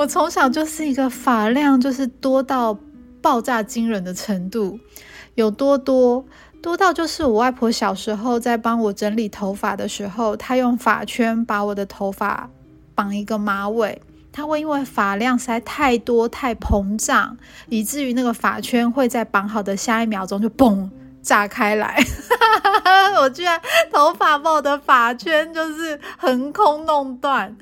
[0.00, 2.74] 我从小就是一个发量就是多到
[3.20, 4.80] 爆炸惊人的程度，
[5.34, 6.24] 有多多
[6.62, 12.48] 多到就是我外婆小时候在帮我整理头发的时候，她用发圈把我的头发
[12.94, 14.00] 绑一个马尾。
[14.32, 17.36] 她会因为发量实在太多太膨胀，
[17.68, 20.88] 以至于那个发圈会在绑好的下一秒钟就嘣
[21.20, 22.02] 炸开来。
[23.20, 23.60] 我居然
[23.92, 27.54] 头发把我的发圈就是横空弄断。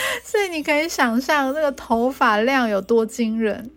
[0.24, 3.70] 所以你可以想象那个头发量有多惊人，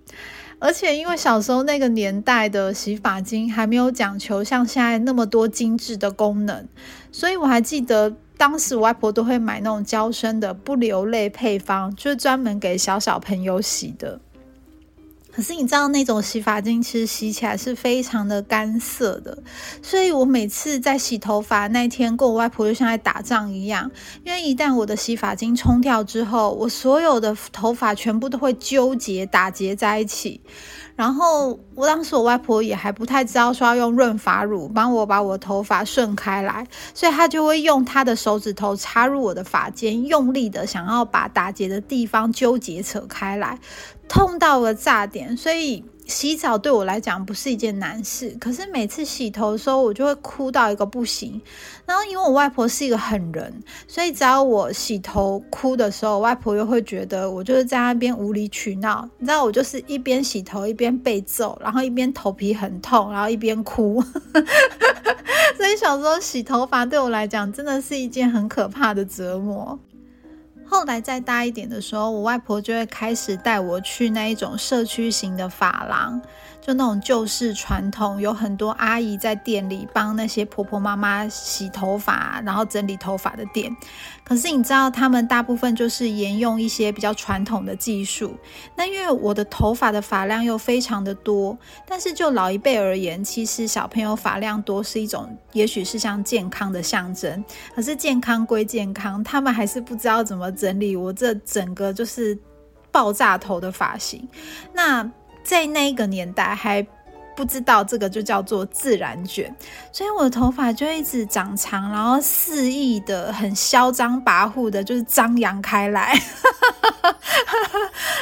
[0.59, 6.67] 而且因为小时候那个年代的洗发精还没有讲求像现在那么多精致的功能，
[7.11, 14.19] 所以我还记得当时我外婆都会买那种娇生的不流泪配方，就是专门给小小朋友洗的。
[15.35, 19.35] 可是你知道那种洗发精其实洗起来是非常的干涩的，
[19.81, 23.89] 所以我每次在洗头发那天，跟我外婆就像在打仗一样。
[24.23, 30.39] 因为一旦我的洗发精冲掉之后，我所有的头发全部都会纠结打结在一起。
[30.95, 43.57] 然后我当时我外婆也还不太知道说要用润发乳帮我把我头发顺开来，所以她就会用她的手指头插入我的发间，用力的想要把打结的地方纠结扯开来。
[44.07, 48.35] 痛到了炸点，所以洗澡对我来讲不是一件难事。
[48.39, 51.41] 可是每次洗头的时候，我就会哭到一个不行。
[51.85, 59.07] 然后因为我外婆是一个狠人，所以只要我洗头哭的时候，外婆又会觉得我就是在那边无理取闹。
[59.17, 64.03] 你知道，我就是一边洗头一边被揍，然后一边头皮很痛，然后一边哭。
[65.57, 69.79] 所以小时候洗头发对我来讲，真的是一件很可怕的折磨。
[70.73, 76.19] 后来再大一点的时候，我外婆就会开始带我去那一种社区型的发廊。
[76.65, 83.75] 就那种旧式传统，有很多阿姨在店里帮那些婆婆妈妈洗头发，然后整理头发的店。
[84.23, 88.37] 可是你知道，他们大部分就是沿用一些比较传统的技术。
[88.77, 97.43] 那因为我的头发的发量又非常的多，但是就老一辈而言，其实小朋友发量多是一种，也许是像健康的象征。
[97.75, 102.37] 可是健康归健康，他们还是不知道怎么整理我这整个就是
[102.91, 104.27] 爆炸头的发型。
[104.73, 105.09] 那。
[105.45, 106.81] 在那一个年代还
[107.35, 109.53] 不知道这个就叫做自然卷，
[109.91, 116.17] 所以我的头发就一直长长，然后肆意的、很嚣张跋扈的，就是张扬开来。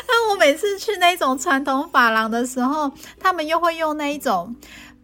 [0.08, 4.56] 那我每次去那种传统发廊的时候，他们又会用那一种。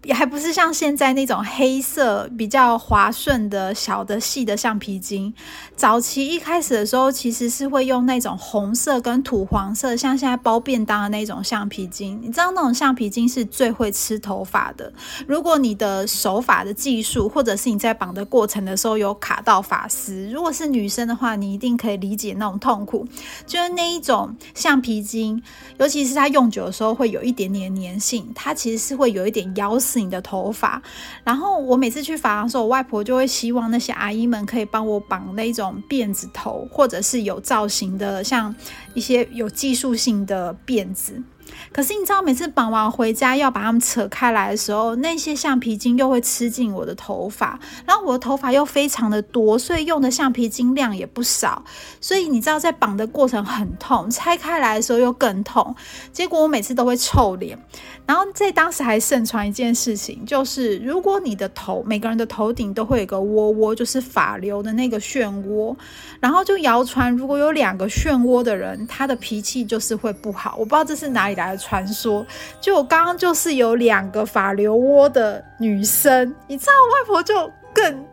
[0.03, 5.33] 也还不是像现在那种黑色比较滑顺的小的细的橡皮筋。
[5.75, 12.19] 早期一开始的时候，其实是会用那种红色跟土黄色，像现在包便当的那种橡皮筋。
[12.21, 14.91] 你知道那种橡皮筋是最会吃头发的。
[15.25, 23.05] 如果你的手法的技术，或者是你在绑的过程的时候有卡到发丝，如果是女生的话，你一定可以理解那种痛苦。
[23.45, 25.41] 就是那一种橡皮筋，
[25.79, 29.77] 尤其是它用久的时候会有一点点粘性，它其实是会有一点咬。
[29.87, 30.81] 是你的头发，
[31.23, 38.53] 然后我每次去发廊的时候，我外婆就会希望那些阿姨们可以帮我绑那种辫子头，或者是有造型的，像
[38.93, 41.23] 一些有技术性的辫子。
[41.71, 51.63] 可是你知道，每次绑完回家要把它们扯开来的时候，那些橡皮筋又会吃进我的头发，然后我的头发又非常的多，所以用的橡皮筋量也不少。
[52.01, 55.75] 所以你知道，在绑的过程很痛，拆开来的时候又更痛。
[56.11, 57.57] 结果我每次都会臭脸。
[58.05, 65.75] 然后在当时还盛传一件事情，就是如果你的头每个人的头顶都会有个窝窝，就是发流的那个漩涡，
[66.21, 70.55] 然后就谣传如果有两个漩涡的人，他的脾气就是会不好。
[70.57, 72.25] 我不知道这是哪里来传说。
[72.59, 78.05] 就我刚刚就是有两个法流窝的女生，你知道，外婆就更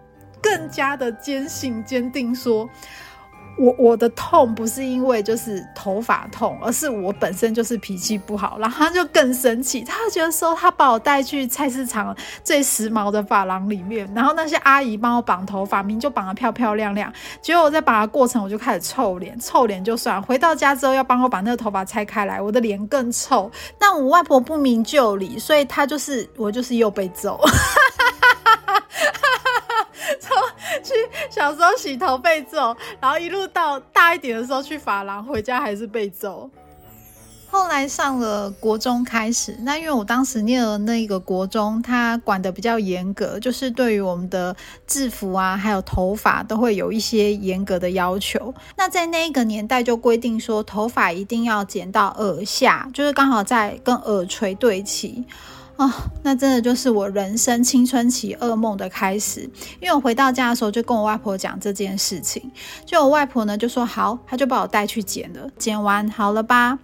[0.42, 2.68] 更加的坚信坚定说。
[3.56, 23.50] 我我的痛不是因为就是头发痛，而是我本身就是脾气不好，然后他就更生气，他就觉得说他把我带去菜市场最时髦的发廊里面，然后那些阿姨帮我绑头发，明就绑得漂漂亮亮，结果我在绑的过程我就开始臭脸，臭脸就算，回到家之后要帮我把那个头发拆开来，我的脸更臭。
[23.78, 27.40] 但我外婆不明就里，所以她就是我就是又被揍。
[30.20, 30.36] 从
[30.82, 30.92] 去
[31.30, 36.50] 小时候洗头被揍，然后一路到大一点的时候去发廊，回家还是被揍。
[37.50, 44.56] 后来上了国中开始，那因为我当时念的那个国中，它管的比较严格，就是对于我们的
[44.88, 48.52] 制服啊，还有头发都会有一些严格的要求。
[48.76, 55.24] 那在那一个年代就规定说，头发一定要剪到耳下，就是刚好在跟耳垂对齐。
[55.76, 55.90] 哦，
[56.22, 59.40] 那真的就是我人生青春期噩梦的开始。
[59.80, 62.50] 因为我回到家的时候就跟我外婆讲这件事情，
[62.86, 66.78] 就我外婆呢就说好，她就把我带去剪了，剪完好了吧。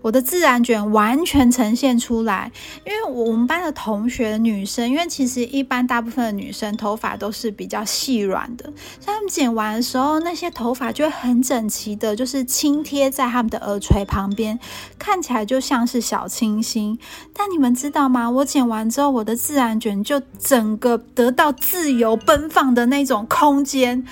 [0.00, 2.52] 我的自然卷完全呈现出来，
[2.86, 8.64] 因为我们班的同学女生，因为其实一般大部分的女生头发都是比较细软的，
[9.00, 14.56] 所以她们剪完的时候，那些头发就会很整齐的，就是轻贴在她们的耳垂旁边，
[14.96, 16.96] 看起来就像是小清新。
[17.34, 18.27] 但你们知道吗？
[18.30, 24.04] 我剪完之后，我的自然卷就整个得到自由奔放的那种空间。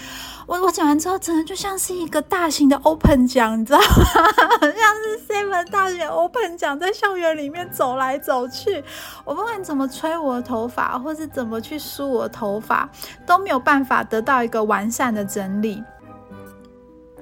[0.47, 3.85] 我我剪完之后，真的就像是一个大型的 open 奖，你知道吗？
[4.61, 8.83] 像是 seven 大型 open 奖在校园里面走来走去。
[9.25, 12.89] 我不管怎么吹我的头发，或是怎么去梳我的头发，
[13.27, 15.83] 都没有办法得到一个完善的整理。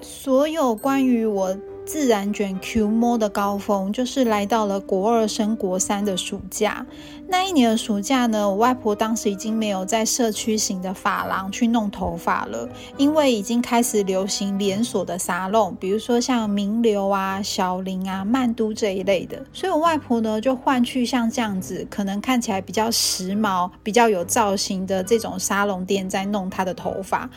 [0.03, 1.57] 所有关于我。
[1.87, 6.87] 自然卷 Q 摸的高峰就是来到了国二升国三的暑假。
[7.27, 19.43] 那一年的暑假呢，我外婆当时已经没有在社区型的发廊去弄头发了，因为已经开始流行连锁的沙龙，比如说像名流啊、小林啊、曼都这一类的。
[19.53, 27.29] 所以我外婆呢就换去像这样子，可能看起来比较时髦、比较有造型的这种沙龙店在弄她的头发。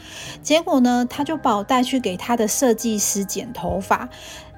[0.44, 4.08] 结果呢，她就把我带去给她的设计师剪头发。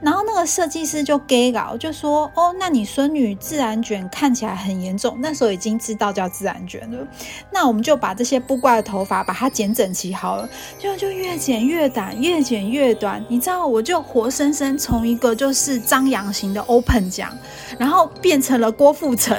[0.01, 7.06] 然后那个设计师就给稿，就说：“哦，那你孙女自然卷看起来很严重，那时候已经知道叫自然卷了。
[7.51, 13.24] 那我们就把这些不怪的头发把它剪整齐好了，就就越剪越短，越剪越短。
[13.28, 17.38] 你知道，我就活生生从一个就是张扬型的 open 奖，
[17.78, 19.38] 然后变成了郭富城。”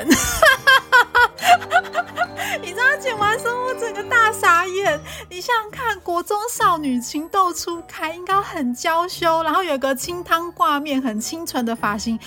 [4.32, 5.00] 傻眼。
[5.28, 12.18] 你想想看，国中少女情窦初开，应该很娇羞，然后有个清汤挂面、很清纯的发型。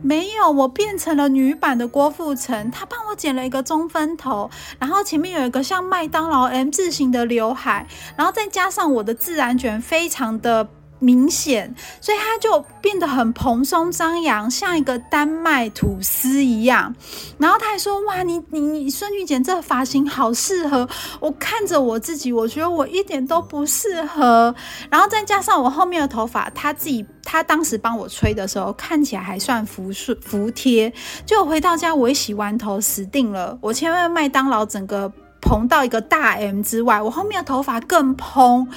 [0.00, 2.70] 没有，我变成了女版的郭富城。
[2.70, 7.86] 他帮我剪了一个中分头，然后前面有一个像麦当劳 M 字形的刘海，
[8.16, 10.68] 然后再加上我的自然卷，非常的。
[11.02, 16.94] 明显，所以它就变得很蓬松张扬，像一个丹麦吐司一样。
[17.38, 20.88] 然后他还说：“哇，你你你孙女剪这发型好适合。”
[21.20, 24.54] 我看着我自己，我觉得我一点都不适合。
[24.88, 30.92] 然后再加上我后面的头发，他自己他当时帮我吹的时候，看起来还算服顺服帖。
[31.26, 33.58] 就回到家，我一洗完头，死定了。
[33.60, 38.68] 我前面麦当劳整个蓬到一个大 M 之外，我后面的头发更蓬。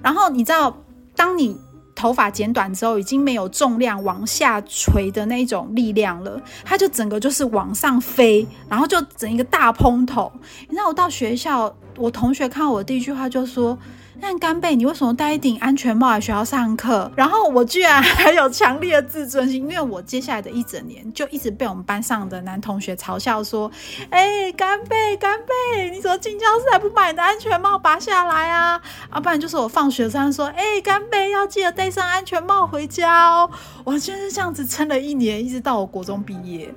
[0.00, 0.76] 然后你知道，
[1.16, 1.58] 当你
[2.02, 10.32] 头发剪短之后，已经没有重量往下垂的那种力量了，它就整个就是往上飞，然后就整一个大蓬头。
[10.68, 13.78] 你知道我到学校，我同学看我第一句话就说。
[14.20, 17.10] 那干贝，你为什么戴一顶安全帽来学校上课？
[17.16, 23.70] 然后我居然还有强烈的自尊心，因为我接下来的一整年就一直被我们班上的男同学嘲笑说
[24.10, 28.80] ：“哎，干贝，干贝，你怎么进教室还不把你的安全帽拔下来啊？”
[29.10, 33.50] 啊，不然就是我放学时说：“哎，干贝，要记得戴上安全帽回家哦。”
[33.82, 36.72] 我就是这样子撑了一年，一直到我国中毕业。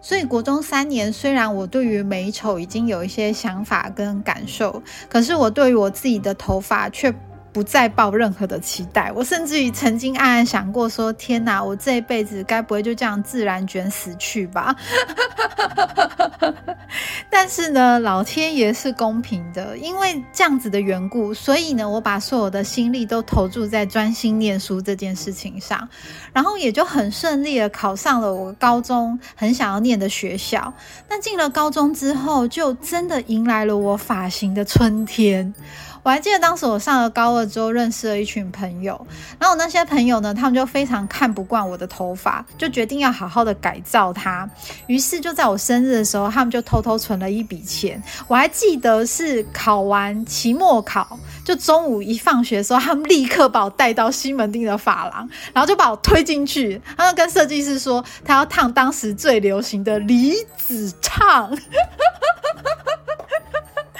[0.00, 7.14] 所以国中三年，虽然我对于美丑已经有一些想法跟感受，可是我对于我自己的头发却。
[7.56, 14.76] 不再抱任何的期待，我甚至于曾经暗暗想过说：“天哪，我这一辈子该不会就这样自然卷死去吧？”
[17.30, 25.88] 但是呢，老天爷是公平的，因为这样子的缘故，所以呢，我把所有的心力都投注在专心念书这件事情上，
[26.34, 30.70] 然后也就很顺利的考上了我高中很想要念的学校。
[31.08, 35.54] 那进了高中之后，就真的迎来了我发型的春天。
[36.06, 39.04] 我还记得当时我上了高二之后，认识了一群朋友，
[39.40, 44.48] 然后那些朋友呢，他们就非常看不惯我的头发，就决定要好好的改造它。
[44.86, 48.00] 于是就在我生日的时候，他们就偷偷存了一笔钱。
[48.28, 61.50] 我还记得是考完期末考，就中午一放学的时候，他们立刻把我带到西门町的发廊，然后就把我推进去，然后跟设计师说，他要烫当时最流行的离子烫。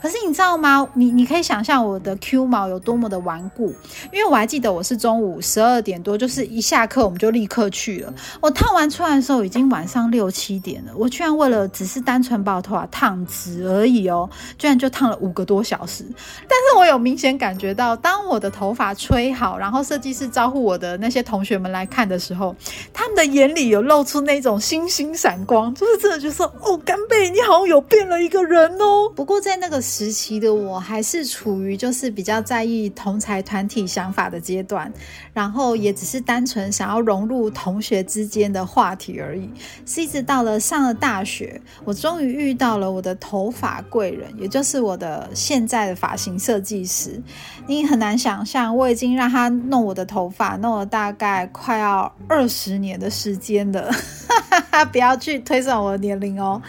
[0.01, 0.87] 可是你知道吗？
[0.95, 3.75] 你你可以想象我的 Q 毛有多么的顽固，
[4.13, 8.13] 因为我还记得我是中午十二点多，就是一下课我们就立刻去了。
[8.41, 16.05] 我烫完出来的时候已经晚上六七点了，我居然为了只是单纯把我头发烫直而已哦，居然就烫了五个多小时。
[16.43, 22.55] 但是我有明显感觉到，当我的头发吹好，然后设计师招呼我的那些同学们来看的时候，
[22.93, 34.93] 他们的眼里有露出那种星星闪光，就是真的就说：“哦，干贝，你好像有变了一个人哦。”不过在那个时期的我，还是处于就是比较在意同才团体想法的阶段，
[35.33, 39.49] 然后也只是单纯想要融入同学之间的话题而已。
[39.87, 47.23] 是一直到了上了大学，我终于遇到了我的头发贵人，也就是我的现在的发型设计师。
[47.69, 53.91] 你很难想象，我已经让他弄我的头发弄了大概快要二十年的时间了。
[54.93, 56.61] 不要去推算我的年龄哦。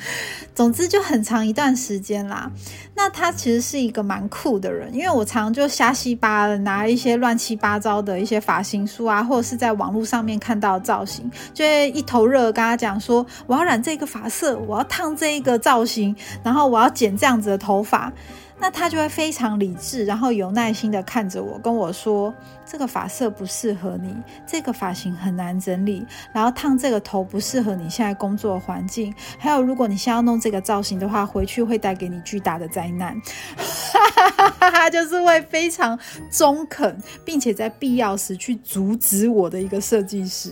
[0.56, 2.52] 总之就很长一段时间啦。
[2.96, 18.12] 那他其实是一个蛮酷的人，因为我常就瞎七八的拿一些乱七八糟的一些发型书啊，或者是在网络上面看到造型，就会一头热跟他讲说，我要染这个发色，我要烫这一个造型，然后我要剪这样子的头发。
[18.60, 22.34] 那他就会非常理智，然后有耐心的看着我，跟我说
[22.66, 24.16] ：“这个发色不适合你，
[24.48, 33.16] 这个发型很难整理，然后烫这个头不适合你现在工作环境，还有如果你现在要弄这个造型的话，回去会带给你巨大的灾难。
[34.60, 35.98] ”他就是会非常
[36.32, 40.52] 中肯，并且在必要时去阻止我的一个设计师。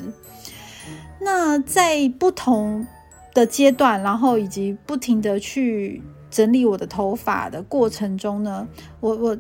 [1.20, 2.86] 那在不同
[3.34, 6.04] 的阶段，然后以及不停的去。
[6.36, 8.68] 整理我的头发的过程中呢，
[9.00, 9.38] 我我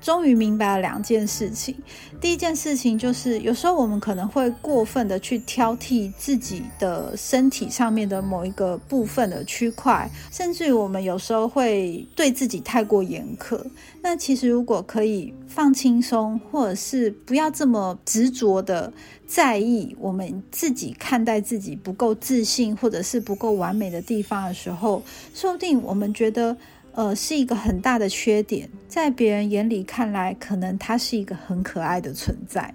[0.00, 1.74] 终于明白了两件事情。
[2.20, 13.60] 第一件事情就是，有时候我们可能会过分的去挑剔自己的身体上面的某一个部分的区块，甚至于我们有时候会对自己太过严苛。
[14.02, 18.92] 那其实如果可以放轻松，或者是不要这么执着的。
[19.28, 25.02] 在意我们自己看待自己不够自信，或者是不够完美的地方的时候，
[25.34, 26.56] 说不定我们觉得，
[26.98, 32.74] 呃，是一个很大的缺点，在别人眼里看来，可能它是一个很可爱的存在。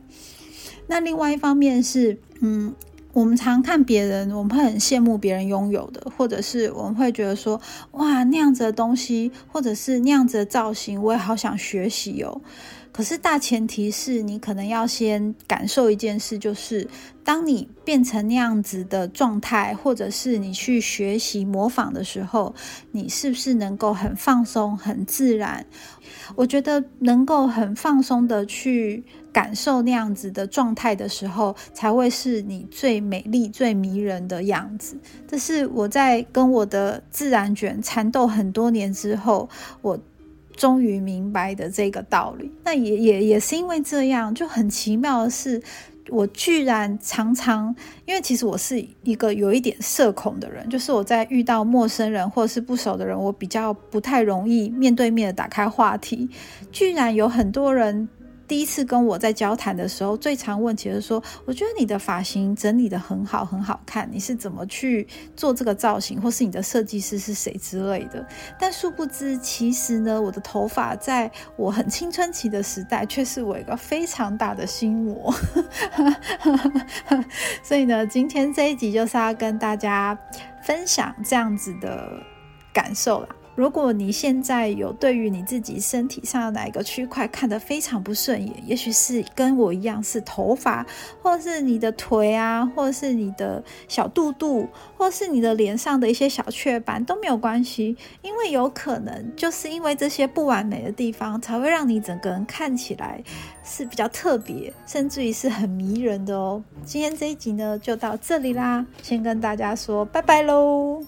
[0.87, 2.73] 那另外一方面是，嗯，
[3.11, 7.59] 我们常看别人，我们会很羡慕别人拥有的，或者是我们会觉得说，
[7.91, 12.39] 哇，那样子的东西，或者是那样子的造型，我也好想学习哦。
[12.93, 16.87] 可是大前提是你可能要先感受一件事，就是
[17.23, 22.53] 当你变成那样子的状态，或者是你去学习模仿的时候，
[22.91, 25.65] 你是不是能够很放松、很自然？
[26.35, 34.95] 我觉得能够很放松的去感受那样子的状态的时候，才会是你最美丽、最迷人的样子。
[35.27, 39.49] 这是我在跟我的自然卷缠斗很多年之后，
[39.81, 39.99] 我。
[40.55, 45.61] 终于明白的这个道理，那也也也是因为这样，就很奇妙的是，
[46.09, 56.29] 我居然常常，因为其实我是一个有一点社恐的人，就是我在遇到陌生人或者是不熟的人，我比较不太容易面对面的打开话题，
[56.71, 58.07] 居然有很多人。
[58.47, 68.25] 第一次跟我在交谈的时候，最常问起是说：“我觉得你的发型整理的很好，很好看，你是怎么去做这个造型，或是你的设计师是谁之类的？”
[68.59, 75.33] 但殊不知，其实呢，我的头发在我很青春期的时代，却是我一个非常大的心魔。
[77.63, 80.17] 所以呢，今天这一集就是要跟大家
[80.63, 82.21] 分享这样子的
[82.73, 83.29] 感受啦。
[83.55, 90.85] 如果你现在有对于你自己身体上的哪一个区块看得非常不顺眼，也许是跟我一样是头发，
[91.21, 94.67] 或是你的腿啊，或是你的小肚肚，
[94.97, 103.23] 或是你的脸上的一些小雀斑都没有关系，因为有可能就是因为这些不完美的地方，才会让你整个人看起来
[103.63, 106.63] 是比较特别，甚至于是很迷人的哦。
[106.83, 111.03] 今天这一集呢就到这里啦，先跟大家说拜拜喽。